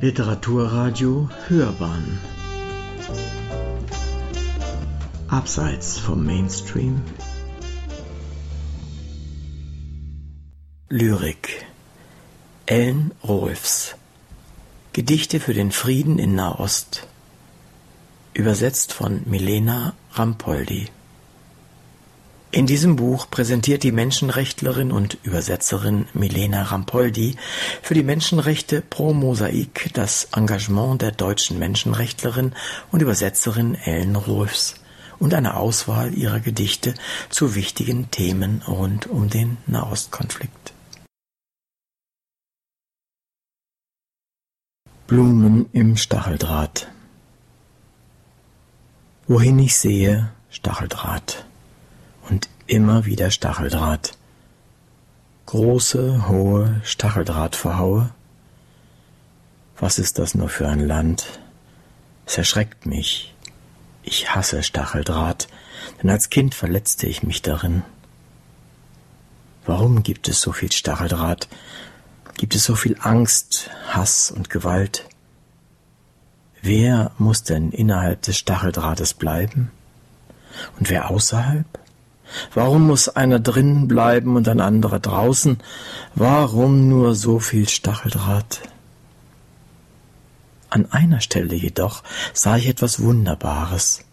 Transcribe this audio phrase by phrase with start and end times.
[0.00, 2.20] Literaturradio Hörbahn.
[5.26, 7.02] Abseits vom Mainstream.
[10.88, 11.66] Lyrik.
[12.66, 13.96] Ellen Rolfs
[14.92, 17.08] Gedichte für den Frieden in Nahost.
[18.34, 20.86] Übersetzt von Milena Rampoldi
[22.50, 27.36] in diesem Buch präsentiert die Menschenrechtlerin und Übersetzerin Milena Rampoldi
[27.82, 32.52] für die Menschenrechte pro Mosaik das Engagement der deutschen Menschenrechtlerin
[32.90, 34.76] und Übersetzerin Ellen Rolfs
[35.18, 36.94] und eine Auswahl ihrer Gedichte
[37.28, 40.72] zu wichtigen Themen rund um den Nahostkonflikt.
[45.06, 46.88] Blumen im Stacheldraht
[49.26, 51.44] Wohin ich sehe, Stacheldraht
[52.28, 54.12] und immer wieder Stacheldraht.
[55.46, 58.10] Große, hohe Stacheldrahtverhaue.
[59.78, 61.40] Was ist das nur für ein Land?
[62.26, 63.34] Es erschreckt mich.
[64.02, 65.48] Ich hasse Stacheldraht,
[66.02, 67.82] denn als Kind verletzte ich mich darin.
[69.64, 71.48] Warum gibt es so viel Stacheldraht?
[72.36, 75.06] Gibt es so viel Angst, Hass und Gewalt?
[76.62, 79.70] Wer muss denn innerhalb des Stacheldrahtes bleiben?
[80.78, 81.66] Und wer außerhalb?
[82.54, 85.58] Warum muss einer drinnen bleiben und ein anderer draußen?
[86.14, 88.60] Warum nur so viel Stacheldraht?
[90.70, 92.02] An einer Stelle jedoch
[92.34, 94.04] sah ich etwas Wunderbares.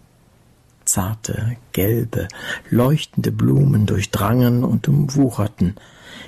[0.85, 2.27] Zarte, gelbe,
[2.69, 5.75] leuchtende Blumen durchdrangen und umwucherten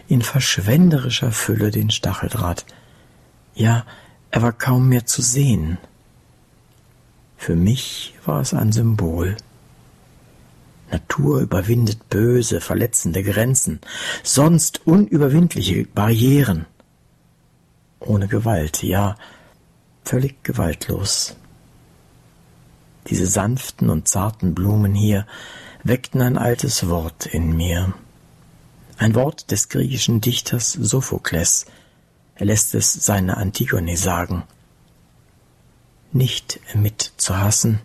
[0.07, 2.65] in verschwenderischer Fülle den Stacheldraht.
[3.53, 3.85] Ja,
[4.31, 5.77] er war kaum mehr zu sehen.
[7.37, 9.37] Für mich war es ein Symbol.
[10.91, 13.81] Natur überwindet böse, verletzende Grenzen,
[14.23, 16.65] sonst unüberwindliche Barrieren.
[17.99, 19.17] Ohne Gewalt, ja,
[20.03, 21.35] völlig gewaltlos.
[23.09, 25.25] Diese sanften und zarten Blumen hier
[25.83, 27.93] weckten ein altes Wort in mir.
[28.97, 31.65] Ein Wort des griechischen Dichters Sophokles.
[32.35, 34.43] Er lässt es seiner Antigone sagen.
[36.11, 37.79] Nicht mit zu hassen,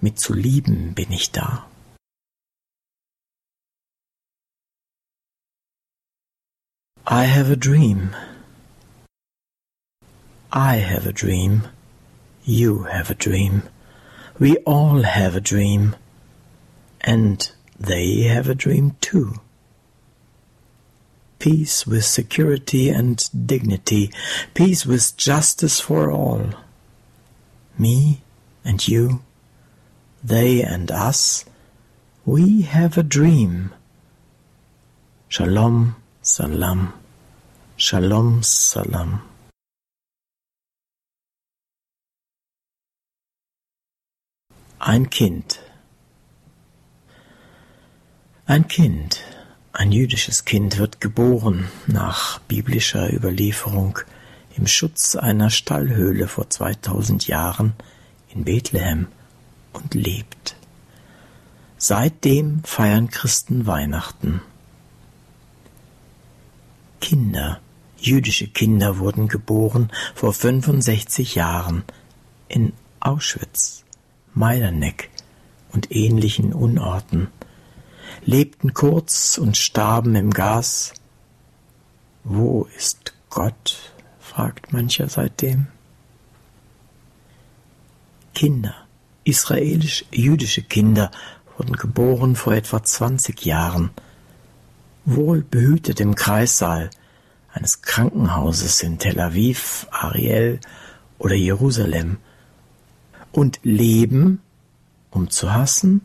[0.00, 1.66] mit zu lieben bin ich da.
[7.08, 8.16] I have a dream.
[10.52, 11.68] I have a dream.
[12.42, 13.62] You have a dream.
[14.40, 15.94] We all have a dream.
[17.02, 19.34] And they have a dream too.
[21.38, 24.10] Peace with security and dignity.
[24.54, 26.50] Peace with justice for all.
[27.78, 28.22] Me
[28.64, 29.22] and you.
[30.24, 31.44] They and us.
[32.24, 33.72] We have a dream.
[35.28, 35.94] Shalom
[36.28, 36.92] Salam.
[37.76, 39.22] Shalom Salam.
[44.80, 45.60] Ein Kind.
[48.44, 49.20] Ein Kind,
[49.72, 54.00] ein jüdisches Kind wird geboren nach biblischer Überlieferung
[54.56, 57.74] im Schutz einer Stallhöhle vor 2000 Jahren
[58.34, 59.06] in Bethlehem
[59.72, 60.56] und lebt.
[61.78, 64.42] Seitdem feiern Christen Weihnachten.
[67.00, 67.60] Kinder,
[67.98, 71.84] jüdische Kinder wurden geboren vor 65 Jahren
[72.48, 73.84] in Auschwitz,
[74.34, 75.10] Majdanek
[75.72, 77.28] und ähnlichen Unorten,
[78.24, 80.94] lebten kurz und starben im Gas.
[82.24, 83.92] Wo ist Gott?
[84.18, 85.68] fragt mancher seitdem.
[88.34, 88.74] Kinder,
[89.24, 91.10] israelisch-jüdische Kinder,
[91.56, 93.90] wurden geboren vor etwa 20 Jahren
[95.06, 96.90] wohl behütet im Kreissaal
[97.52, 100.60] eines Krankenhauses in Tel Aviv, Ariel
[101.18, 102.18] oder Jerusalem
[103.32, 104.42] und leben,
[105.10, 106.02] um zu hassen?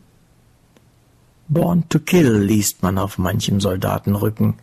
[1.48, 4.54] Born to kill liest man auf manchem Soldatenrücken.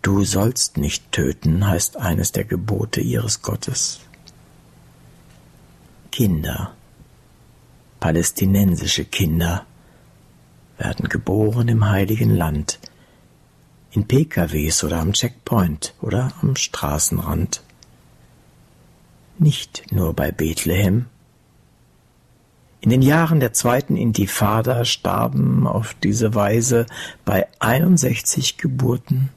[0.00, 4.00] Du sollst nicht töten, heißt eines der Gebote ihres Gottes.
[6.12, 6.72] Kinder,
[8.00, 9.66] palästinensische Kinder,
[10.86, 12.78] werden geboren im heiligen Land,
[13.90, 17.64] in PKWs oder am Checkpoint oder am Straßenrand.
[19.36, 21.06] Nicht nur bei Bethlehem.
[22.80, 26.86] In den Jahren der zweiten Intifada starben auf diese Weise
[27.24, 29.30] bei 61 Geburten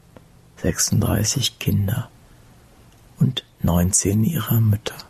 [0.58, 2.12] 36 Kinder
[3.18, 5.09] und 19 ihrer Mütter.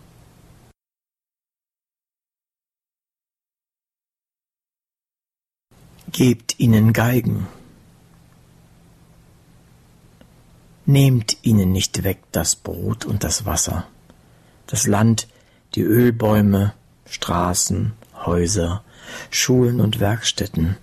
[6.12, 7.48] Gebt ihnen Geigen.
[10.86, 13.88] Nehmt ihnen nicht weg das Brot und das Wasser.
[14.70, 15.28] das Land,
[15.76, 16.74] die Ölbäume,
[17.06, 17.94] Straßen,
[18.26, 18.84] Häuser,
[19.32, 20.78] Schulen und Werkstätten.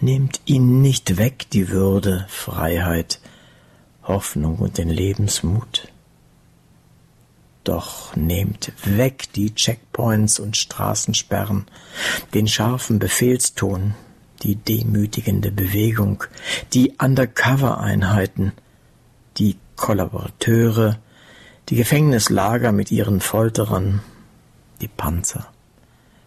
[0.00, 3.20] Nehmt ihnen nicht weg die Würde, Freiheit,
[4.02, 5.91] Hoffnung und den Lebensmut.
[7.64, 11.66] Doch nehmt weg die Checkpoints und Straßensperren,
[12.34, 13.94] den scharfen Befehlston,
[14.42, 16.24] die demütigende Bewegung,
[16.72, 18.52] die Undercover-Einheiten,
[19.38, 20.98] die Kollaborateure,
[21.68, 24.02] die Gefängnislager mit ihren Folterern,
[24.80, 25.46] die Panzer,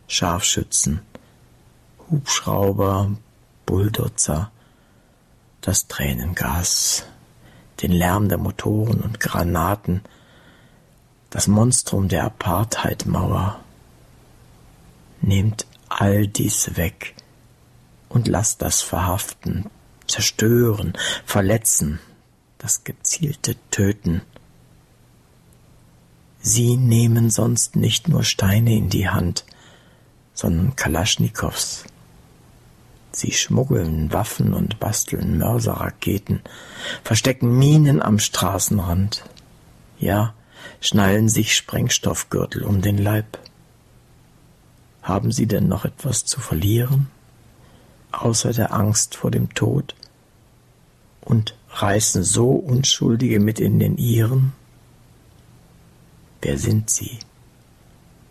[0.08, 1.02] Scharfschützen,
[2.10, 3.12] Hubschrauber,
[3.66, 4.52] Bulldozer,
[5.60, 7.06] das Tränengas,
[7.82, 10.02] den Lärm der Motoren und Granaten,
[11.36, 13.60] das Monstrum der Apartheidmauer.
[15.20, 17.14] Nehmt all dies weg
[18.08, 19.70] und lasst das Verhaften,
[20.08, 20.94] Zerstören,
[21.26, 22.00] Verletzen,
[22.58, 24.22] das gezielte Töten.
[26.40, 29.44] Sie nehmen sonst nicht nur Steine in die Hand,
[30.34, 31.84] sondern Kalaschnikows.
[33.12, 36.40] Sie schmuggeln Waffen und basteln Mörserraketen,
[37.04, 39.26] verstecken Minen am Straßenrand.
[40.00, 40.34] Ja,
[40.82, 43.40] schnallen sich Sprengstoffgürtel um den Leib.
[45.02, 47.12] Haben Sie denn noch etwas zu verlieren,
[48.12, 49.96] außer der Angst vor dem Tod?
[51.22, 54.54] Und reißen so Unschuldige mit in den Ihren?
[56.42, 57.20] Wer sind Sie?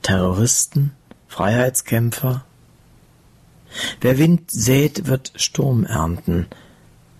[0.03, 0.93] Terroristen?
[1.29, 2.45] Freiheitskämpfer?
[4.01, 6.47] Wer Wind sät, wird Sturm ernten.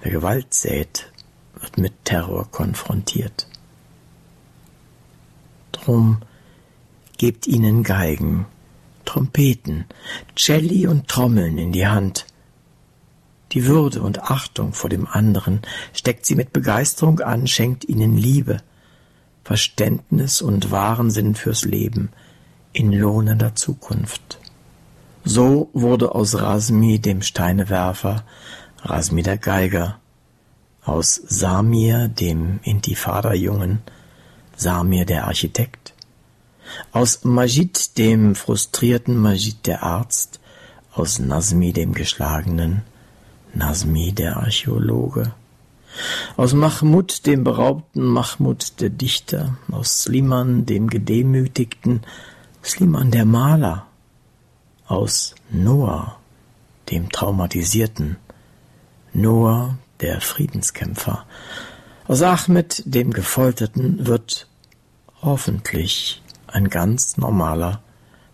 [0.01, 1.11] Wer Gewalt sät,
[1.55, 3.49] wird mit Terror konfrontiert.
[5.85, 6.19] Drum
[7.19, 8.47] gebt ihnen Geigen,
[9.05, 9.85] Trompeten,
[10.35, 12.27] Celli und Trommeln in die Hand.
[13.53, 15.61] Die Würde und Achtung vor dem anderen
[15.93, 18.63] steckt sie mit Begeisterung an, schenkt ihnen Liebe,
[19.45, 22.09] Verständnis und wahren Sinn fürs Leben
[22.73, 24.39] in lohnender Zukunft.
[25.23, 28.25] So wurde aus Rasmi, dem Steinewerfer,
[28.83, 29.99] Rasmi der Geiger,
[30.83, 33.83] aus Samir, dem Intifada-Jungen,
[34.57, 35.95] Samir der Architekt,
[36.93, 40.41] aus Majid, dem frustrierten Majid der Arzt,
[40.93, 42.83] aus Nazmi, dem Geschlagenen,
[43.53, 45.33] Nazmi der Archäologe,
[46.37, 52.03] aus Mahmud, dem beraubten Mahmud der Dichter, aus Sliman, dem Gedemütigten,
[52.63, 53.87] Sliman der Maler,
[54.87, 56.19] aus Noah,
[56.91, 58.17] dem Traumatisierten,
[59.13, 61.25] Noah, der Friedenskämpfer,
[62.07, 64.47] aus Ahmed, dem Gefolterten, wird
[65.23, 67.83] hoffentlich ein ganz normaler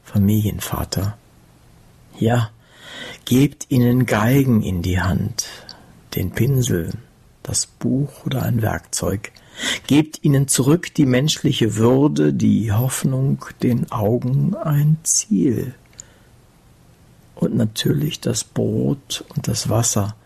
[0.03, 1.17] Familienvater.
[2.19, 2.51] Ja,
[3.25, 5.47] gebt ihnen Geigen in die Hand,
[6.15, 6.91] den Pinsel,
[7.45, 9.31] das Buch oder ein Werkzeug,
[9.87, 15.75] gebt ihnen zurück die menschliche Würde, die Hoffnung, den Augen ein Ziel.
[17.37, 20.17] Und natürlich das Brot und das Wasser,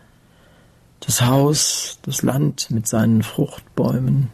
[1.05, 4.29] das Haus, das Land mit seinen Fruchtbäumen,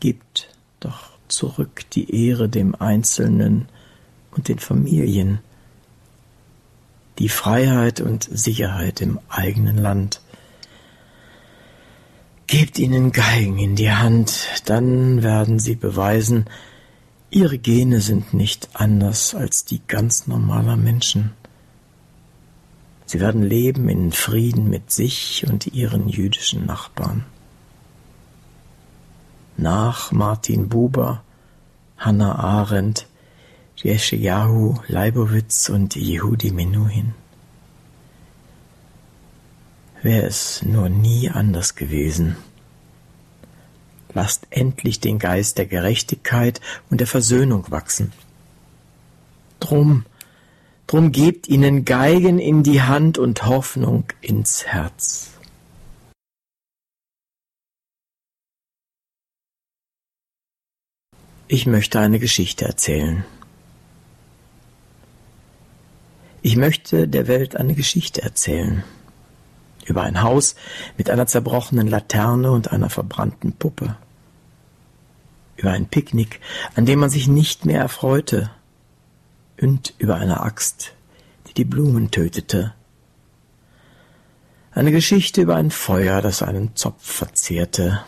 [0.00, 0.48] gibt
[0.80, 3.68] doch zurück die Ehre dem Einzelnen
[4.32, 5.40] und den Familien,
[7.18, 10.20] die Freiheit und Sicherheit im eigenen Land.
[12.46, 16.46] Gebt ihnen Geigen in die Hand, dann werden sie beweisen,
[17.30, 21.32] ihre Gene sind nicht anders als die ganz normaler Menschen.
[23.08, 27.24] Sie werden leben in Frieden mit sich und ihren jüdischen Nachbarn.
[29.56, 31.22] Nach Martin Buber,
[31.96, 33.06] Hannah Arendt,
[33.82, 37.14] Yeshayahu Leibowitz und Yehudi Menuhin.
[40.02, 42.36] Wäre es nur nie anders gewesen.
[44.12, 46.60] Lasst endlich den Geist der Gerechtigkeit
[46.90, 48.12] und der Versöhnung wachsen.
[49.60, 50.04] Drum
[50.88, 55.32] Drum gebt ihnen Geigen in die Hand und Hoffnung ins Herz.
[61.46, 63.26] Ich möchte eine Geschichte erzählen.
[66.40, 68.82] Ich möchte der Welt eine Geschichte erzählen.
[69.84, 70.54] Über ein Haus
[70.96, 73.98] mit einer zerbrochenen Laterne und einer verbrannten Puppe.
[75.58, 76.40] Über ein Picknick,
[76.76, 78.50] an dem man sich nicht mehr erfreute,
[79.60, 80.92] und über eine Axt,
[81.48, 82.74] die die Blumen tötete.
[84.72, 88.00] Eine Geschichte über ein Feuer, das einen Zopf verzehrte.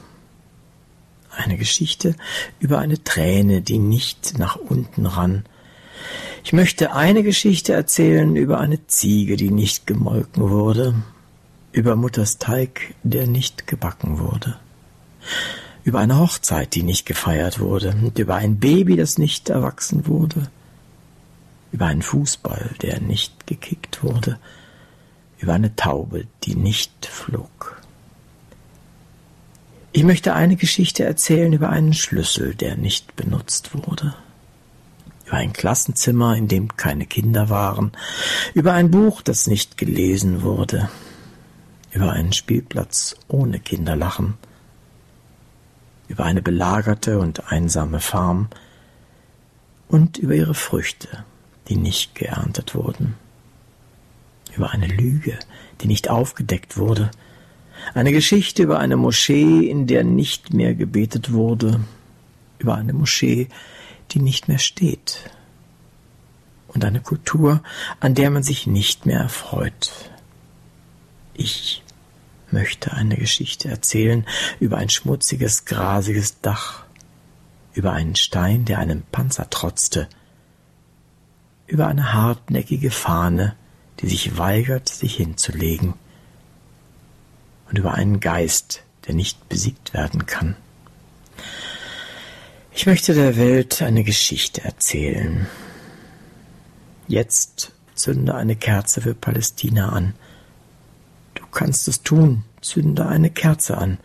[1.30, 2.14] Eine Geschichte
[2.58, 5.44] über eine Träne, die nicht nach unten rann.
[6.44, 10.94] Ich möchte eine Geschichte erzählen über eine Ziege, die nicht gemolken wurde,
[11.72, 14.56] über Mutters Teig, der nicht gebacken wurde,
[15.84, 20.50] über eine Hochzeit, die nicht gefeiert wurde, und über ein Baby, das nicht erwachsen wurde,
[21.72, 24.38] über einen Fußball, der nicht gekickt wurde,
[25.38, 27.80] über eine Taube, die nicht flog.
[29.92, 34.14] Ich möchte eine Geschichte erzählen über einen Schlüssel, der nicht benutzt wurde,
[35.26, 37.92] über ein Klassenzimmer, in dem keine Kinder waren,
[38.54, 40.88] über ein Buch, das nicht gelesen wurde,
[41.92, 44.34] über einen Spielplatz ohne Kinderlachen,
[46.06, 48.48] über eine belagerte und einsame Farm.
[49.88, 51.24] Und über ihre Früchte,
[51.70, 53.14] die nicht geerntet wurden,
[54.54, 55.38] über eine Lüge,
[55.80, 57.10] die nicht aufgedeckt wurde,
[57.94, 61.80] eine Geschichte über eine Moschee, in der nicht mehr gebetet wurde,
[62.58, 63.48] über eine Moschee,
[64.10, 65.30] die nicht mehr steht,
[66.68, 67.62] und eine Kultur,
[68.00, 70.10] an der man sich nicht mehr erfreut.
[71.34, 71.82] Ich
[72.50, 74.26] möchte eine Geschichte erzählen
[74.58, 76.84] über ein schmutziges, grasiges Dach,
[77.72, 80.08] über einen Stein, der einem Panzer trotzte,
[81.70, 83.54] über eine hartnäckige Fahne,
[84.00, 85.94] die sich weigert, sich hinzulegen,
[87.68, 90.56] und über einen Geist, der nicht besiegt werden kann.
[92.72, 95.46] Ich möchte der Welt eine Geschichte erzählen.
[97.06, 100.14] Jetzt zünde eine Kerze für Palästina an.
[101.34, 103.98] Du kannst es tun, zünde eine Kerze an,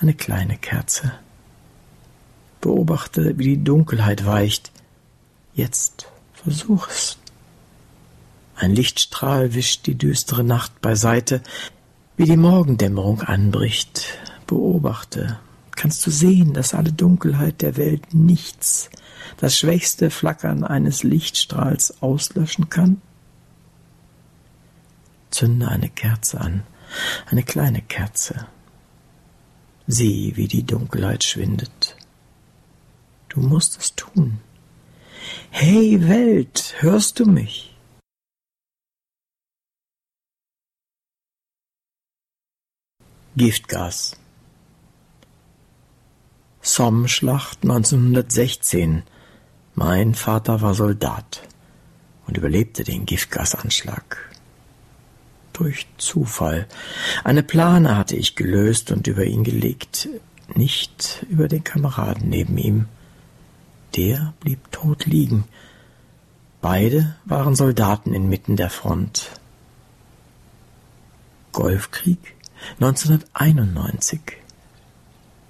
[0.00, 1.12] eine kleine Kerze.
[2.60, 4.70] Beobachte, wie die Dunkelheit weicht.
[5.54, 6.11] Jetzt
[6.42, 7.18] versuch es.
[8.54, 11.42] Ein Lichtstrahl wischt die düstere Nacht beiseite,
[12.16, 14.18] wie die Morgendämmerung anbricht.
[14.46, 15.38] Beobachte,
[15.72, 18.90] kannst du sehen, dass alle Dunkelheit der Welt nichts,
[19.38, 23.00] das schwächste Flackern eines Lichtstrahls auslöschen kann?
[25.30, 26.62] Zünde eine Kerze an,
[27.30, 28.46] eine kleine Kerze.
[29.86, 31.96] Sieh, wie die Dunkelheit schwindet.
[33.28, 34.38] Du musst es tun.
[35.50, 37.74] Hey Welt, hörst du mich?
[43.36, 44.16] Giftgas
[46.64, 49.02] Somme-Schlacht 1916.
[49.74, 51.42] Mein Vater war Soldat
[52.26, 54.30] und überlebte den Giftgasanschlag.
[55.52, 56.68] Durch Zufall.
[57.24, 60.08] Eine Plane hatte ich gelöst und über ihn gelegt,
[60.54, 62.86] nicht über den Kameraden neben ihm.
[63.94, 65.44] Der blieb tot liegen.
[66.60, 69.32] Beide waren Soldaten inmitten der Front.
[71.52, 72.34] Golfkrieg
[72.80, 74.20] 1991.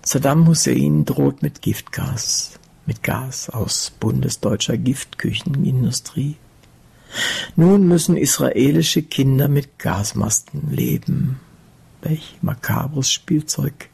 [0.05, 6.37] Saddam Hussein droht mit Giftgas, mit Gas aus bundesdeutscher Giftküchenindustrie.
[7.55, 11.39] Nun müssen israelische Kinder mit Gasmasken leben.
[12.01, 13.91] Welch makabres Spielzeug.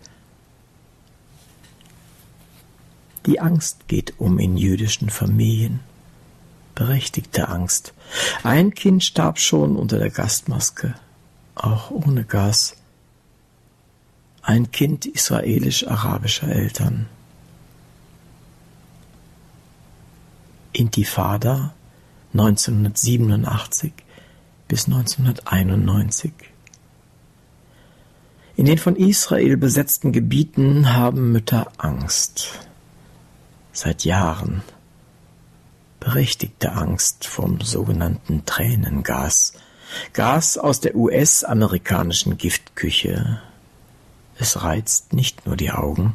[3.28, 5.80] Die Angst geht um in jüdischen Familien.
[6.75, 7.92] Berechtigte Angst.
[8.42, 10.94] Ein Kind starb schon unter der Gasmaske,
[11.54, 12.75] auch ohne Gas
[14.40, 17.04] ein Kind israelisch-arabischer Eltern.
[20.73, 21.75] Intifada
[22.32, 23.92] 1987
[24.68, 26.32] bis 1991
[28.56, 32.67] In den von Israel besetzten Gebieten haben Mütter Angst.
[33.80, 34.62] Seit Jahren.
[36.00, 39.52] Berechtigte Angst vom sogenannten Tränengas.
[40.14, 43.40] Gas aus der US-amerikanischen Giftküche,
[44.37, 46.14] es reizt nicht nur die Augen.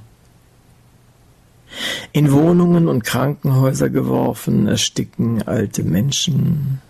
[2.12, 6.82] In Wohnungen und Krankenhäuser geworfen ersticken alte Menschen,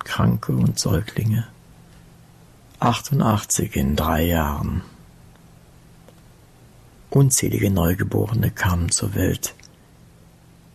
[0.00, 1.46] Kranke und Säuglinge.
[2.78, 4.82] 88 in drei Jahren.
[7.08, 9.54] Unzählige Neugeborene kamen zur Welt.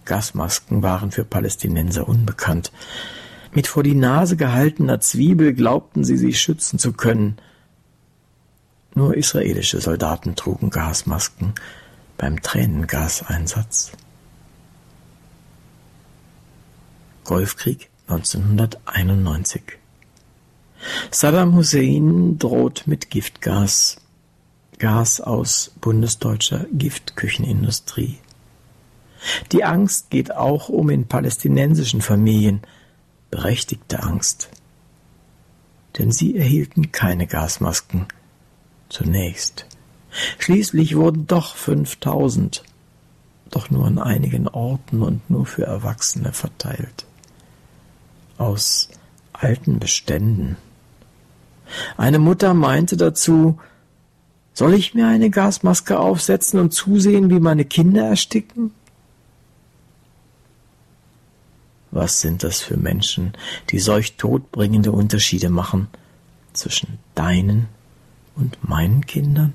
[0.10, 2.74] Gasmasken waren für Palästinenser unbekannt.
[3.54, 7.38] Mit vor die Nase gehaltener Zwiebel glaubten sie sich schützen zu können–
[8.96, 11.54] nur israelische Soldaten trugen Gasmasken
[12.18, 13.92] beim Tränengaseinsatz.
[17.24, 19.62] Golfkrieg 1991
[21.12, 23.98] Saddam Hussein droht mit Giftgas.
[24.80, 28.18] Gas aus bundesdeutscher Giftküchenindustrie.
[29.52, 32.62] Die Angst geht auch um in palästinensischen Familien.
[33.32, 34.50] Berechtigte Angst.
[35.98, 38.08] Denn sie erhielten keine Gasmasken
[38.90, 39.66] zunächst.
[40.40, 42.64] Schließlich wurden doch fünftausend,
[43.52, 47.06] doch nur an einigen Orten und nur für Erwachsene verteilt.
[48.38, 48.90] Aus
[49.34, 50.58] alten Beständen.
[51.98, 53.60] Eine Mutter meinte dazu,
[54.60, 58.72] Soll ich mir eine Gasmaske aufsetzen und zusehen, wie meine Kinder ersticken?
[61.92, 63.34] Was sind das für Menschen,
[63.70, 65.88] die solch todbringende Unterschiede machen
[66.54, 67.68] zwischen deinen
[68.36, 69.54] und meinen Kindern?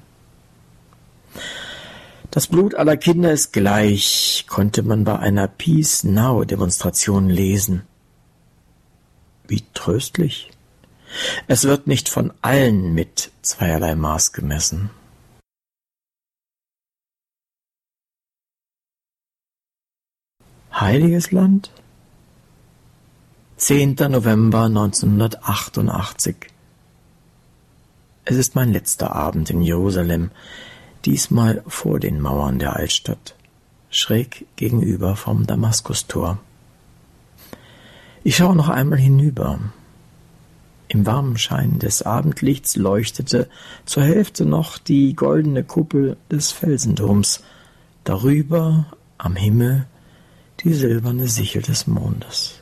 [2.31, 7.83] Das Blut aller Kinder ist gleich, konnte man bei einer Peace Now Demonstration lesen.
[9.47, 10.51] Wie tröstlich.
[11.47, 14.91] Es wird nicht von allen mit zweierlei Maß gemessen.
[20.73, 21.71] Heiliges Land?
[23.67, 23.95] 10.
[24.11, 26.37] November 1988
[28.27, 30.33] Es ist mein letzter Abend in Jerusalem,
[31.07, 33.35] diesmal vor den Mauern der Altstadt,
[33.89, 36.41] schräg gegenüber vom Damaskustor.
[38.23, 39.59] Ich schaue noch einmal hinüber.
[40.89, 43.49] Im warmen Schein des Abendlichts leuchtete
[43.87, 47.43] zur Hälfte noch die goldene Kuppel des Felsenturms,
[48.05, 49.87] darüber am Himmel
[50.61, 52.61] die silberne Sichel des Mondes.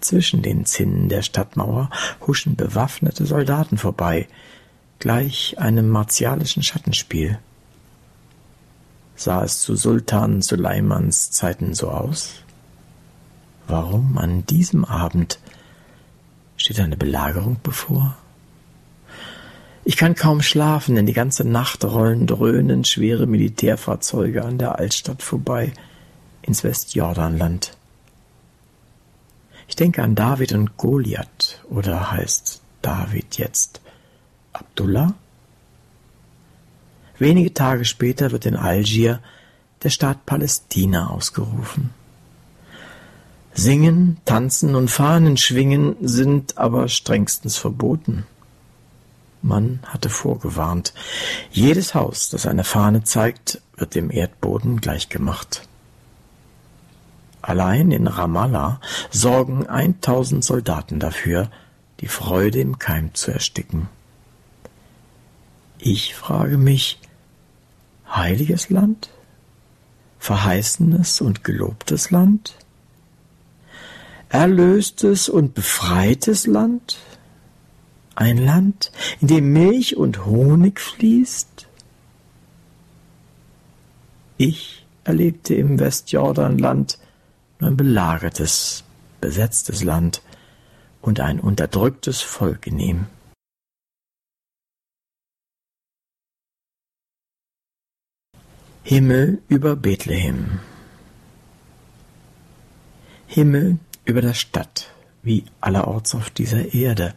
[0.00, 1.90] Zwischen den Zinnen der Stadtmauer
[2.26, 4.28] huschen bewaffnete Soldaten vorbei,
[4.98, 7.38] gleich einem martialischen Schattenspiel.
[9.14, 12.42] Sah es zu Sultan Suleimans Zeiten so aus?
[13.66, 15.38] Warum an diesem Abend
[16.56, 18.16] steht eine Belagerung bevor?
[19.84, 25.22] Ich kann kaum schlafen, denn die ganze Nacht rollen dröhnend schwere Militärfahrzeuge an der Altstadt
[25.22, 25.72] vorbei
[26.42, 27.76] ins Westjordanland.
[29.68, 33.80] Ich denke an David und Goliath, oder heißt David jetzt
[34.52, 35.14] Abdullah?
[37.18, 39.20] Wenige Tage später wird in Algier
[39.82, 41.90] der Staat Palästina ausgerufen.
[43.54, 48.26] Singen, Tanzen und Fahnen schwingen sind aber strengstens verboten.
[49.40, 50.92] Man hatte vorgewarnt,
[51.50, 55.62] jedes Haus, das eine Fahne zeigt, wird dem Erdboden gleichgemacht.
[57.46, 58.80] Allein in Ramallah
[59.10, 61.50] sorgen 1000 Soldaten dafür,
[62.00, 63.88] die Freude im Keim zu ersticken.
[65.78, 67.00] Ich frage mich,
[68.08, 69.10] heiliges Land?
[70.18, 72.56] Verheißenes und gelobtes Land?
[74.28, 76.98] erlöstes und befreites Land?
[78.14, 81.68] Ein Land, in dem Milch und Honig fließt?
[84.38, 86.98] Ich erlebte im Westjordanland
[87.58, 88.84] nur ein belagertes,
[89.20, 90.22] besetztes Land
[91.00, 93.06] und ein unterdrücktes Volk in ihm.
[98.82, 100.60] Himmel über Bethlehem.
[103.26, 104.92] Himmel über der Stadt,
[105.22, 107.14] wie allerorts auf dieser Erde,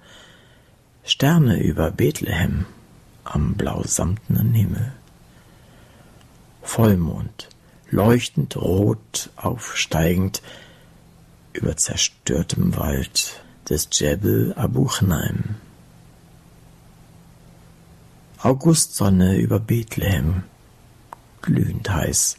[1.04, 2.66] Sterne über Bethlehem
[3.24, 4.94] am blausamtenen Himmel.
[6.62, 7.50] Vollmond,
[7.92, 10.42] leuchtend rot aufsteigend
[11.54, 15.56] über zerstörtem Wald des Djebel Abu Chnaim.
[18.42, 20.44] Augustsonne über Bethlehem,
[21.42, 22.38] glühend heiß,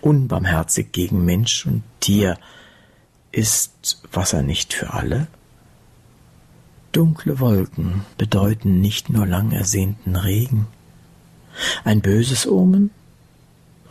[0.00, 2.38] unbarmherzig gegen Mensch und Tier,
[3.32, 5.26] ist Wasser nicht für alle?
[6.92, 10.66] Dunkle Wolken bedeuten nicht nur lang ersehnten Regen.
[11.84, 12.90] Ein böses Omen?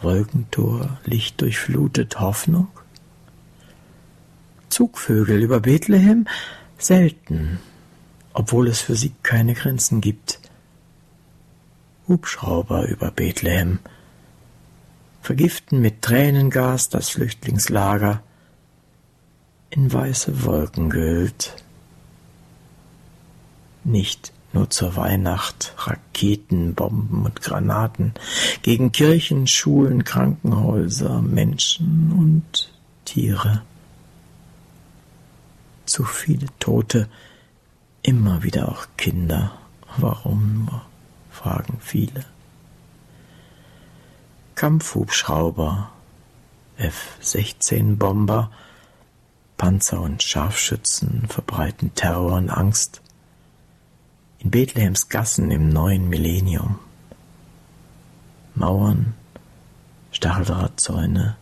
[0.01, 2.67] Wolkentor, Licht durchflutet Hoffnung?
[4.69, 6.27] Zugvögel über Bethlehem?
[6.77, 7.59] Selten,
[8.33, 10.39] obwohl es für sie keine Grenzen gibt.
[12.07, 13.79] Hubschrauber über Bethlehem
[15.21, 18.23] vergiften mit Tränengas das Flüchtlingslager,
[19.69, 21.55] in weiße Wolken gehüllt.
[23.83, 28.13] Nicht nur zur Weihnacht Raketen, Bomben und Granaten
[28.61, 32.71] gegen Kirchen, Schulen, Krankenhäuser, Menschen und
[33.05, 33.63] Tiere.
[35.85, 37.07] Zu viele Tote,
[38.01, 39.53] immer wieder auch Kinder.
[39.97, 40.69] Warum
[41.29, 42.25] fragen viele.
[44.55, 45.91] Kampfhubschrauber,
[46.77, 48.51] F-16 Bomber,
[49.57, 53.00] Panzer und Scharfschützen verbreiten Terror und Angst.
[54.43, 56.79] In Bethlehems Gassen im neuen Millennium.
[58.55, 59.13] Mauern,
[60.11, 61.37] Stacheldrahtzäune,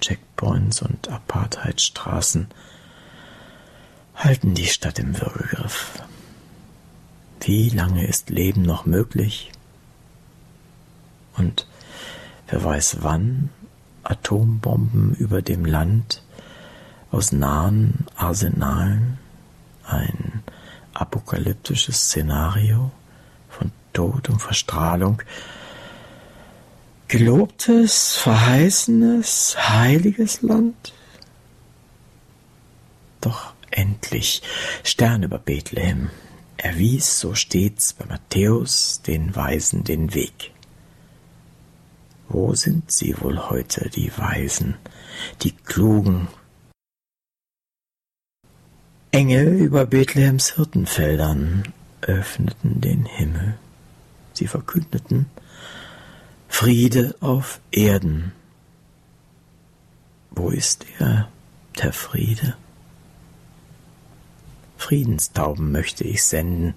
[0.00, 2.48] Checkpoints und Apartheidstraßen
[4.16, 6.02] halten die Stadt im Würgegriff.
[7.40, 9.52] Wie lange ist Leben noch möglich?
[11.36, 11.68] Und
[12.48, 13.48] wer weiß wann
[14.02, 16.24] Atombomben über dem Land
[17.12, 19.18] aus nahen Arsenalen
[19.84, 20.42] ein
[20.94, 22.90] apokalyptisches Szenario
[23.48, 25.22] von Tod und Verstrahlung.
[27.08, 30.92] Gelobtes, verheißenes, heiliges Land?
[33.20, 34.42] Doch endlich
[34.84, 36.10] Stern über Bethlehem
[36.56, 40.52] erwies so stets bei Matthäus den Weisen den Weg.
[42.28, 44.76] Wo sind sie wohl heute, die Weisen,
[45.42, 46.28] die Klugen?
[49.12, 51.64] Engel über Bethlehems Hirtenfeldern
[52.00, 53.58] öffneten den Himmel.
[54.34, 55.26] Sie verkündeten
[56.48, 58.30] Friede auf Erden.
[60.30, 61.28] Wo ist er,
[61.82, 62.54] der Friede?
[64.78, 66.76] Friedenstauben möchte ich senden,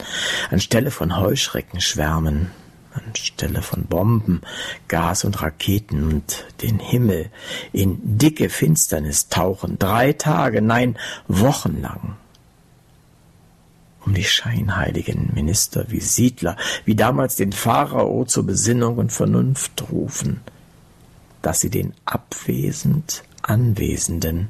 [0.49, 2.49] anstelle von Heuschreckenschwärmen,
[2.93, 4.41] anstelle von Bomben,
[4.87, 7.29] Gas und Raketen und den Himmel
[7.73, 12.17] in dicke Finsternis tauchen, drei Tage, nein, wochenlang
[14.05, 20.41] um die scheinheiligen Minister wie Siedler, wie damals den Pharao zur Besinnung und Vernunft rufen,
[21.41, 24.49] dass sie den abwesend Anwesenden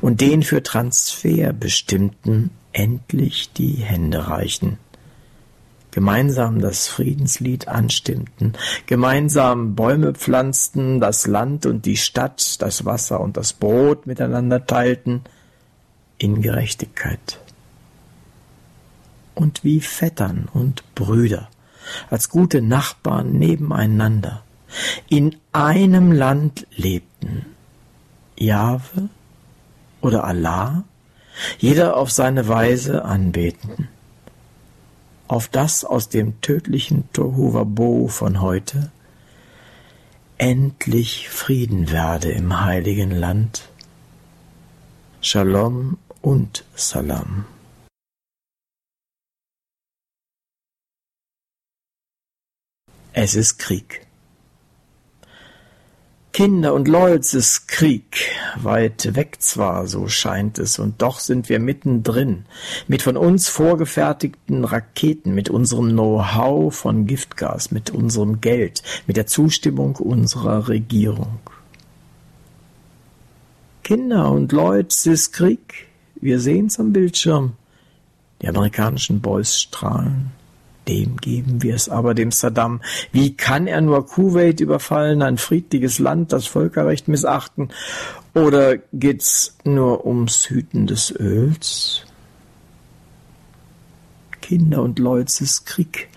[0.00, 4.78] und den für Transfer bestimmten endlich die Hände reichen,
[5.90, 8.52] gemeinsam das Friedenslied anstimmten,
[8.84, 15.22] gemeinsam Bäume pflanzten, das Land und die Stadt, das Wasser und das Brot miteinander teilten,
[16.18, 17.40] in Gerechtigkeit
[19.36, 21.48] und wie Vettern und Brüder,
[22.10, 24.42] als gute Nachbarn nebeneinander,
[25.08, 27.46] in einem Land lebten.
[28.36, 29.08] Jahwe
[30.00, 30.84] oder Allah,
[31.58, 33.88] jeder auf seine Weise anbeten.
[35.28, 38.90] Auf das aus dem tödlichen Tohuwabo von heute
[40.38, 43.68] endlich Frieden werde im heiligen Land.
[45.20, 47.46] Shalom und Salam.
[53.18, 54.02] Es ist Krieg.
[56.34, 61.58] Kinder und Lolz ist Krieg, weit weg zwar, so scheint es, und doch sind wir
[61.58, 62.44] mittendrin,
[62.88, 69.26] mit von uns vorgefertigten Raketen, mit unserem Know-how von Giftgas, mit unserem Geld, mit der
[69.26, 71.38] Zustimmung unserer Regierung.
[73.82, 77.54] Kinder und Lolz ist Krieg, wir sehen's am Bildschirm,
[78.42, 80.35] die amerikanischen Boys strahlen.
[80.88, 82.80] Dem geben wir es aber dem Saddam.
[83.10, 87.70] Wie kann er nur Kuwait überfallen, ein friedliches Land, das Völkerrecht missachten?
[88.34, 92.02] Oder geht's nur ums Hüten des Öls?
[94.40, 96.08] Kinder und Leutes Krieg.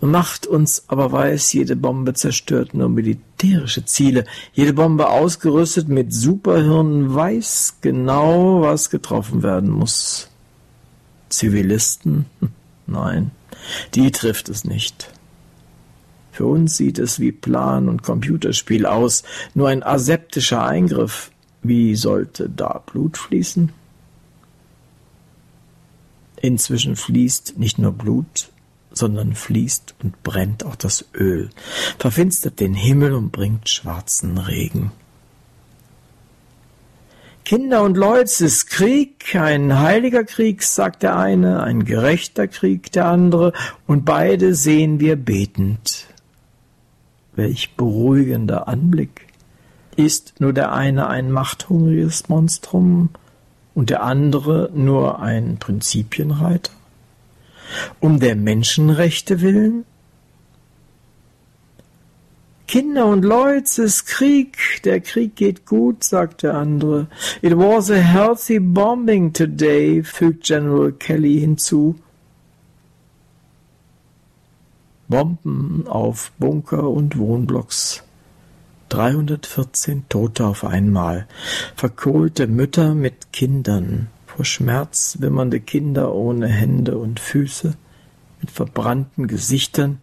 [0.00, 4.24] Macht uns aber weiß, jede Bombe zerstört nur militärische Ziele.
[4.52, 10.28] Jede Bombe ausgerüstet mit Superhirnen weiß genau, was getroffen werden muss.
[11.28, 12.26] Zivilisten?
[12.86, 13.30] Nein.
[13.94, 15.10] Die trifft es nicht.
[16.32, 19.22] Für uns sieht es wie Plan und Computerspiel aus,
[19.54, 21.30] nur ein aseptischer Eingriff.
[21.62, 23.72] Wie sollte da Blut fließen?
[26.40, 28.50] Inzwischen fließt nicht nur Blut,
[28.90, 31.50] sondern fließt und brennt auch das Öl,
[31.98, 34.90] verfinstert den Himmel und bringt schwarzen Regen.
[37.52, 42.90] Kinder und Leute, es ist Krieg, ein heiliger Krieg, sagt der eine, ein gerechter Krieg
[42.92, 43.52] der andere,
[43.86, 46.06] und beide sehen wir betend.
[47.34, 49.26] Welch beruhigender Anblick.
[49.96, 53.10] Ist nur der eine ein machthungriges Monstrum
[53.74, 56.72] und der andere nur ein Prinzipienreiter?
[58.00, 59.84] Um der Menschenrechte willen?
[62.72, 64.56] Kinder und Leute, es ist Krieg.
[64.84, 67.06] Der Krieg geht gut, sagt der andere.
[67.42, 71.96] It was a healthy bombing today, fügt General Kelly hinzu.
[75.06, 78.04] Bomben auf Bunker und Wohnblocks.
[78.88, 81.28] 314 Tote auf einmal.
[81.76, 84.08] Verkohlte Mütter mit Kindern.
[84.26, 87.74] Vor Schmerz wimmernde Kinder ohne Hände und Füße.
[88.40, 90.00] Mit verbrannten Gesichtern.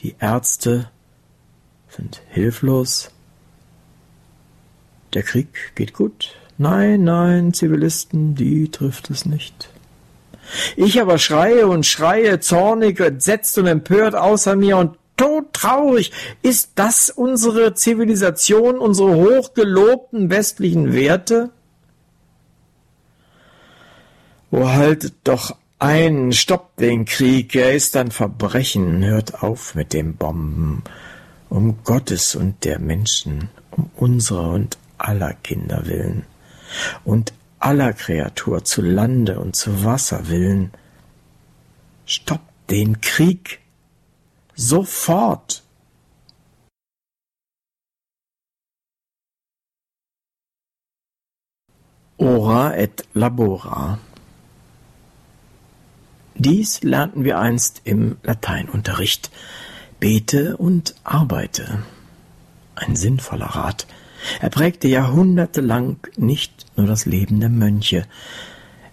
[0.00, 0.90] Die Ärzte
[1.90, 3.10] sind hilflos.
[5.14, 6.36] Der Krieg geht gut.
[6.56, 9.70] Nein, nein, Zivilisten, die trifft es nicht.
[10.76, 16.12] Ich aber schreie und schreie, zornig, entsetzt und empört außer mir und todtraurig.
[16.42, 21.50] Ist das unsere Zivilisation, unsere hochgelobten westlichen Werte?
[24.50, 30.16] Oh, haltet doch ein, stoppt den Krieg, er ist ein Verbrechen, hört auf mit dem
[30.16, 30.82] Bomben
[31.50, 36.24] um Gottes und der Menschen, um unserer und aller Kinder willen
[37.04, 40.72] und aller Kreatur zu Lande und zu Wasser willen.
[42.06, 43.60] Stoppt den Krieg,
[44.54, 45.62] Sofort!
[52.18, 53.98] Ora et labora.
[56.34, 59.30] Dies lernten wir einst im Lateinunterricht.
[60.00, 61.82] Bete und arbeite.
[62.74, 63.86] Ein sinnvoller Rat.
[64.40, 68.06] Er prägte jahrhundertelang nicht nur das Leben der Mönche.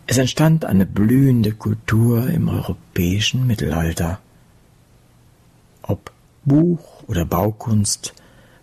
[0.06, 4.20] Es entstand eine blühende Kultur im europäischen Mittelalter.
[5.82, 6.12] Ob
[6.44, 8.14] Buch oder Baukunst,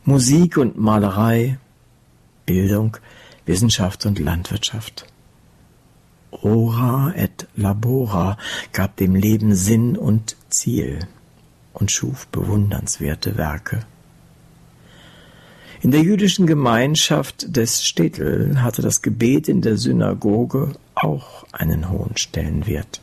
[0.05, 1.59] Musik und Malerei,
[2.45, 2.99] Bildung,
[3.47, 5.07] Wissenschaft und Landwirtschaft.
[6.31, 8.37] Ora et labora
[8.73, 11.07] gab dem Leben Sinn und Ziel
[11.75, 13.81] und schuf bewundernswerte Werke.
[15.83, 22.17] In der jüdischen Gemeinschaft des Städtel hatte das Gebet in der Synagoge auch einen hohen
[22.17, 23.03] Stellenwert.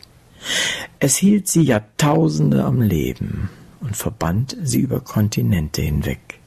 [0.99, 6.40] Es hielt sie Jahrtausende am Leben und verband sie über Kontinente hinweg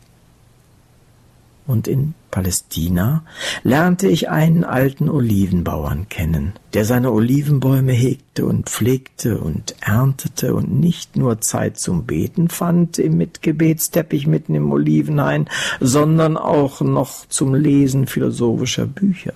[1.66, 3.24] und in Palästina
[3.62, 10.78] lernte ich einen alten Olivenbauern kennen, der seine Olivenbäume hegte und pflegte und erntete und
[10.80, 15.48] nicht nur Zeit zum Beten fand mit Gebetsteppich mitten im Olivenhain,
[15.80, 19.32] sondern auch noch zum Lesen philosophischer Bücher.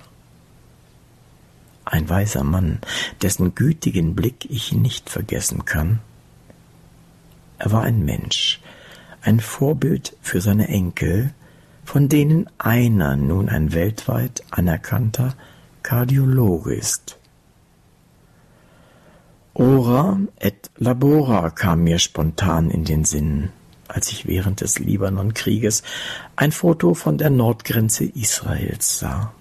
[1.85, 2.79] Ein weiser Mann,
[3.23, 5.99] dessen gütigen Blick ich nicht vergessen kann.
[7.57, 8.59] Er war ein Mensch,
[9.21, 11.33] ein Vorbild für seine Enkel,
[11.89, 15.33] von denen einer nun ein weltweit anerkannter
[15.81, 17.17] Kardiologe ist.
[19.55, 23.49] Ora et labora kam mir spontan in den Sinn,
[23.87, 25.81] als ich während des Libanonkrieges
[26.35, 29.33] ein Foto von der Nordgrenze Israels sah.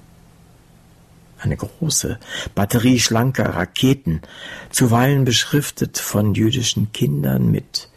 [1.38, 2.18] Eine große
[2.54, 4.22] Batterie schlanker Raketen,
[4.70, 7.90] zuweilen beschriftet von jüdischen Kindern mit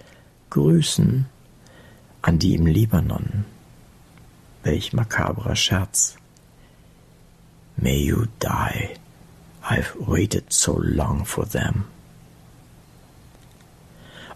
[0.50, 1.26] Grüßen
[2.22, 3.46] an die im Libanon
[4.64, 6.18] Welch makabrer Scherz.
[7.78, 8.92] May you die.
[9.64, 11.86] I've waited so long for them.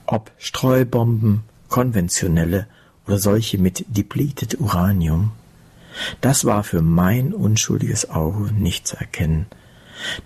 [0.07, 2.67] Ob Streubomben, konventionelle
[3.05, 5.31] oder solche mit depleted Uranium,
[6.21, 9.45] das war für mein unschuldiges Auge nicht zu erkennen.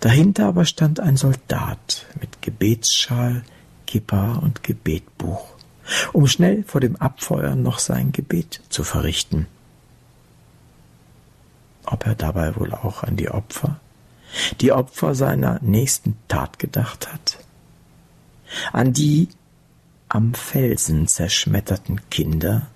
[0.00, 3.42] Dahinter aber stand ein Soldat mit Gebetsschal,
[3.86, 5.46] Kippa und Gebetbuch,
[6.12, 9.46] um schnell vor dem Abfeuern noch sein Gebet zu verrichten
[11.86, 13.80] ob er dabei wohl auch an die Opfer,
[14.60, 17.38] die Opfer seiner nächsten Tat gedacht hat,
[18.72, 19.28] an die
[20.08, 22.66] am Felsen zerschmetterten Kinder,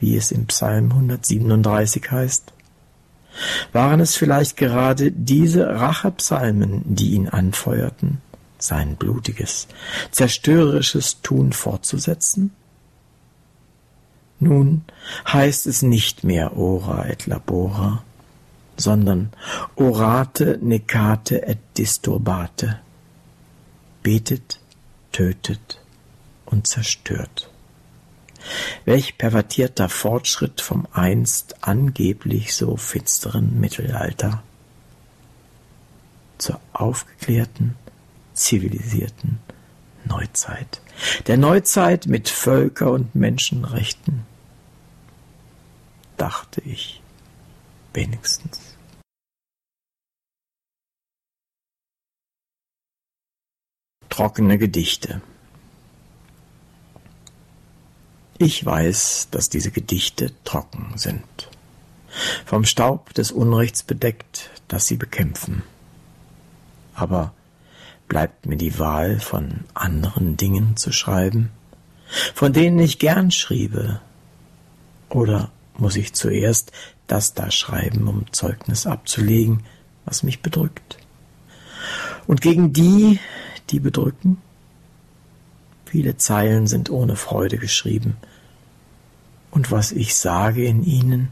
[0.00, 2.52] wie es im Psalm 137 heißt?
[3.72, 8.20] Waren es vielleicht gerade diese Rachepsalmen, die ihn anfeuerten,
[8.58, 9.68] sein blutiges,
[10.10, 12.52] zerstörerisches Tun fortzusetzen?
[14.38, 14.84] Nun
[15.26, 18.02] heißt es nicht mehr Ora et Labora,
[18.76, 19.30] sondern
[19.76, 22.80] orate necate et disturbate.
[24.02, 24.60] Betet,
[25.12, 25.80] tötet
[26.44, 27.50] und zerstört.
[28.84, 34.42] Welch pervertierter Fortschritt vom einst angeblich so finsteren Mittelalter
[36.38, 37.74] zur aufgeklärten,
[38.34, 39.40] zivilisierten
[40.04, 40.80] Neuzeit.
[41.26, 44.24] Der Neuzeit mit Völker- und Menschenrechten,
[46.16, 47.02] dachte ich
[47.92, 48.65] wenigstens.
[54.16, 55.20] Trockene Gedichte.
[58.38, 61.50] Ich weiß, dass diese Gedichte trocken sind,
[62.46, 65.64] vom Staub des Unrechts bedeckt, das sie bekämpfen.
[66.94, 67.34] Aber
[68.08, 71.50] bleibt mir die Wahl, von anderen Dingen zu schreiben,
[72.34, 74.00] von denen ich gern schriebe,
[75.10, 76.72] oder muss ich zuerst
[77.06, 79.64] das da schreiben, um Zeugnis abzulegen,
[80.06, 80.96] was mich bedrückt?
[82.26, 83.20] Und gegen die,
[83.70, 84.38] die bedrücken?
[85.86, 88.16] Viele Zeilen sind ohne Freude geschrieben.
[89.50, 91.28] Und was ich sage in ihnen,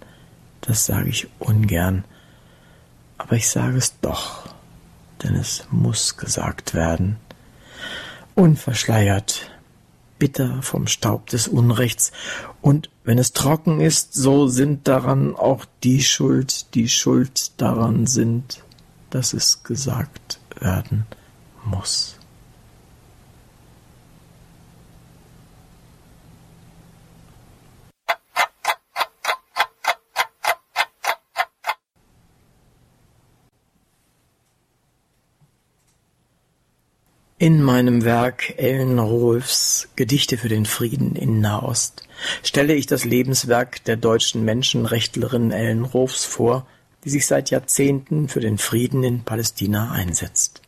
[0.61, 2.05] das sage ich ungern,
[3.19, 4.55] aber ich sage es doch,
[5.23, 7.17] denn es muss gesagt werden.
[8.35, 9.51] Unverschleiert,
[10.19, 12.13] bitter vom Staub des Unrechts,
[12.63, 18.63] und wenn es trocken ist, so sind daran auch die Schuld, die schuld daran sind,
[19.11, 21.07] dass es gesagt werden
[21.65, 22.17] muss.
[37.37, 42.05] In meinem Werk Ellen Rolfs Gedichte für den Frieden in Nahost
[42.45, 46.65] stelle ich das Lebenswerk der deutschen Menschenrechtlerin Ellen Rolfs vor,
[47.05, 50.63] die sich seit Jahrzehnten für den Frieden in Palästina einsetzt.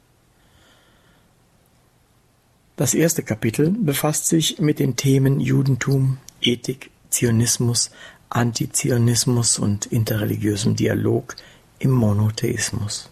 [2.74, 7.92] Das erste Kapitel befasst sich mit den Themen Judentum, Ethik, Zionismus,
[8.28, 11.36] Antizionismus und interreligiösem Dialog
[11.78, 13.08] im Monotheismus.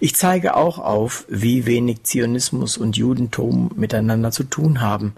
[0.00, 5.14] Ich zeige auch auf, wie wenig Zionismus und Judentum miteinander zu tun haben,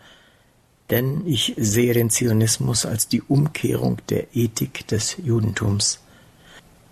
[0.90, 6.00] denn ich sehe den Zionismus als die Umkehrung der Ethik des Judentums.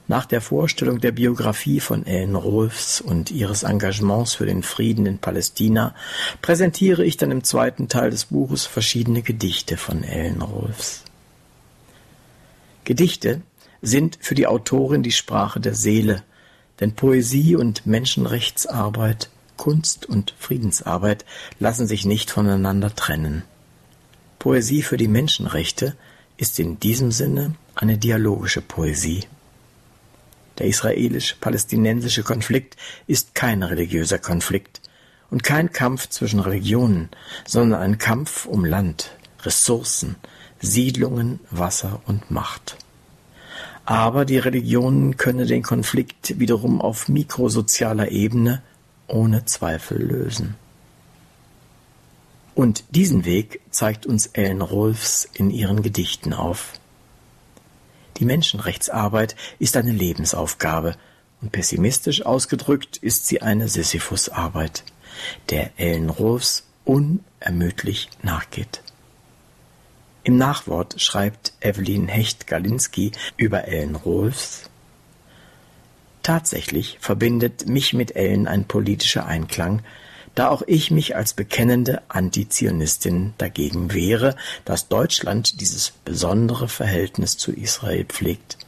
[0.09, 5.19] Nach der Vorstellung der Biografie von Ellen Rolfs und ihres Engagements für den Frieden in
[5.19, 5.95] Palästina
[6.43, 11.05] präsentiere ich dann im zweiten Teil des Buches verschiedene Gedichte von Ellen Rolfs.
[12.83, 13.43] Gedichte
[13.83, 16.25] sind für die Autorin die Sprache der Seele,
[16.81, 21.25] denn Poesie und Menschenrechtsarbeit, Kunst und Friedensarbeit
[21.59, 23.43] lassen sich nicht voneinander trennen.
[24.39, 25.95] Poesie für die Menschenrechte
[26.39, 29.25] ist in diesem Sinne eine dialogische Poesie.
[30.59, 34.81] Der israelisch-palästinensische Konflikt ist kein religiöser Konflikt
[35.31, 37.11] und kein Kampf zwischen Religionen,
[37.47, 39.13] sondern ein Kampf um Land,
[39.43, 40.17] Ressourcen,
[40.61, 42.77] Siedlungen, Wasser und Macht.
[43.91, 48.63] Aber die Religion könne den Konflikt wiederum auf mikrosozialer Ebene
[49.09, 50.55] ohne Zweifel lösen.
[52.55, 56.75] Und diesen Weg zeigt uns Ellen Rolfs in ihren Gedichten auf.
[58.19, 60.95] Die Menschenrechtsarbeit ist eine Lebensaufgabe
[61.43, 64.85] und pessimistisch ausgedrückt ist sie eine Sisyphusarbeit,
[65.49, 68.85] der Ellen Rolfs unermüdlich nachgeht.
[70.23, 74.71] Im Nachwort schreibt Evelyn Hecht-Galinski über Ellen Rolfs
[76.23, 79.83] Tatsächlich verbindet mich mit Ellen ein politischer Einklang,
[80.35, 87.53] da auch ich mich als bekennende Antizionistin dagegen wehre, dass Deutschland dieses besondere Verhältnis zu
[87.53, 88.59] Israel pflegt,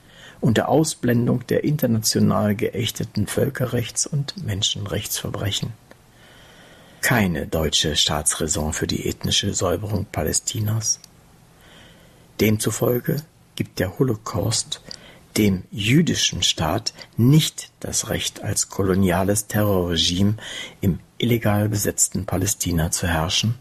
[0.41, 5.73] unter Ausblendung der international geächteten Völkerrechts- und Menschenrechtsverbrechen.
[7.01, 11.01] Keine deutsche Staatsräson für die ethnische Säuberung Palästinas.
[12.41, 13.23] Demzufolge
[13.55, 14.81] gibt der Holocaust
[15.37, 20.35] dem jüdischen Staat nicht das Recht als koloniales Terrorregime
[20.81, 23.55] im illegal besetzten Palästina zu herrschen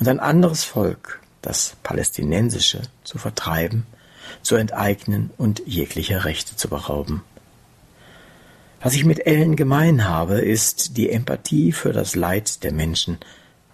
[0.00, 3.86] und ein anderes Volk, das palästinensische, zu vertreiben,
[4.42, 7.22] zu enteignen und jeglicher Rechte zu berauben.
[8.80, 13.18] Was ich mit Ellen gemein habe, ist die Empathie für das Leid der Menschen,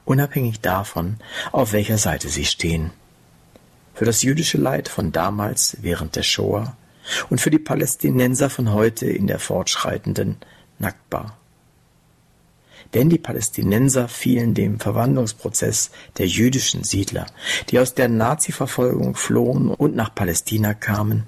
[0.04, 1.16] unabhängig davon,
[1.52, 2.90] auf welcher Seite sie stehen
[3.94, 6.76] für das jüdische Leid von damals während der Shoah
[7.30, 10.36] und für die Palästinenser von heute in der fortschreitenden
[10.78, 11.36] Nakba.
[12.92, 17.26] Denn die Palästinenser fielen dem Verwandlungsprozess der jüdischen Siedler,
[17.70, 21.24] die aus der Nazi-Verfolgung flohen und nach Palästina kamen,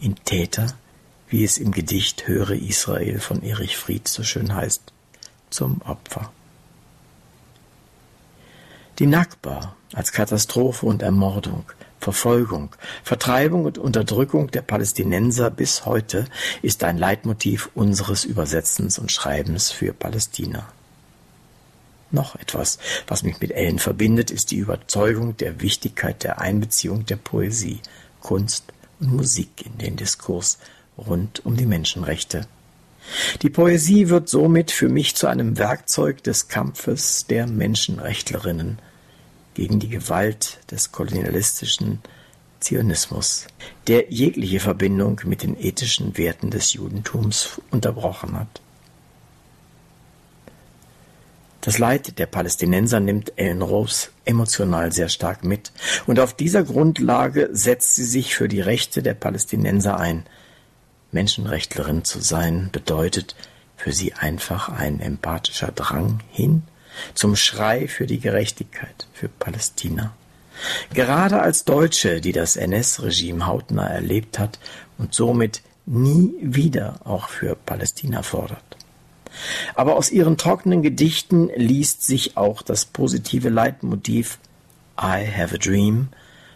[0.00, 0.66] in Täter,
[1.28, 4.92] wie es im Gedicht Höre Israel von Erich Fried so schön heißt,
[5.50, 6.32] zum Opfer.
[8.98, 11.64] Die Nakba als Katastrophe und Ermordung
[12.04, 12.68] Verfolgung,
[13.02, 16.26] Vertreibung und Unterdrückung der Palästinenser bis heute
[16.60, 20.68] ist ein Leitmotiv unseres Übersetzens und Schreibens für Palästina.
[22.10, 27.16] Noch etwas, was mich mit Ellen verbindet, ist die Überzeugung der Wichtigkeit der Einbeziehung der
[27.16, 27.80] Poesie,
[28.20, 28.64] Kunst
[29.00, 30.58] und Musik in den Diskurs
[30.98, 32.46] rund um die Menschenrechte.
[33.40, 38.78] Die Poesie wird somit für mich zu einem Werkzeug des Kampfes der Menschenrechtlerinnen
[39.54, 42.00] gegen die Gewalt des kolonialistischen
[42.60, 43.46] Zionismus,
[43.86, 48.60] der jegliche Verbindung mit den ethischen Werten des Judentums unterbrochen hat.
[51.60, 55.72] Das Leid der Palästinenser nimmt Ellen Rose emotional sehr stark mit,
[56.06, 60.24] und auf dieser Grundlage setzt sie sich für die Rechte der Palästinenser ein.
[61.12, 63.34] Menschenrechtlerin zu sein bedeutet
[63.76, 66.64] für sie einfach ein empathischer Drang hin
[67.14, 70.14] zum Schrei für die Gerechtigkeit für Palästina.
[70.92, 74.58] Gerade als Deutsche, die das NS-Regime hautnah erlebt hat
[74.98, 78.62] und somit nie wieder auch für Palästina fordert.
[79.74, 84.38] Aber aus ihren trockenen Gedichten liest sich auch das positive Leitmotiv
[84.98, 86.08] I Have a Dream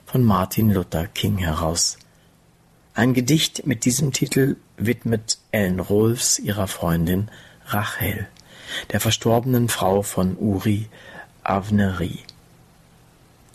[0.06, 1.98] von Martin Luther King heraus.
[2.94, 7.30] Ein Gedicht mit diesem Titel widmet Ellen Rolfs ihrer Freundin
[7.66, 8.28] Rachel
[8.92, 10.88] der verstorbenen Frau von Uri
[11.42, 12.18] Avneri.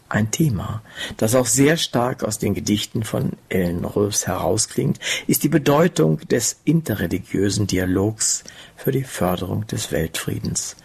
[0.10, 0.84] Ein Thema,
[1.18, 6.58] das auch sehr stark aus den Gedichten von Ellen Rolfs herausklingt, ist die Bedeutung des
[6.66, 8.44] interreligiösen Dialogs
[8.76, 10.76] für die Förderung des Weltfriedens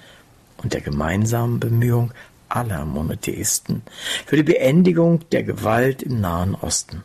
[0.57, 2.13] und der gemeinsamen Bemühung
[2.49, 3.83] aller Monotheisten
[4.25, 7.05] für die Beendigung der Gewalt im Nahen Osten.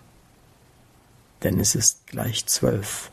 [1.43, 3.11] Denn es ist gleich zwölf,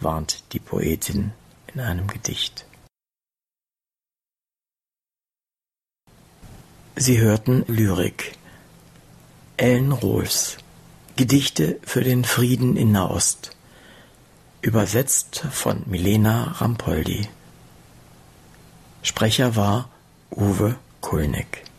[0.00, 1.32] warnt die Poetin
[1.72, 2.66] in einem Gedicht.
[6.96, 8.32] Sie hörten Lyrik.
[9.56, 10.58] Ellen Rohlfs
[11.16, 13.56] Gedichte für den Frieden in Nahost.
[14.60, 17.28] Übersetzt von Milena Rampoldi.
[19.02, 19.88] Sprecher war
[20.30, 21.71] Uwe Kulnig